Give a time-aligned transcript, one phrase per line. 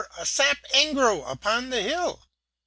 [0.17, 2.23] the sap engro upon the hill!"